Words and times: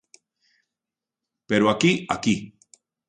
Pero 1.49 1.69
aquí, 1.73 1.91
aquí. 2.15 2.35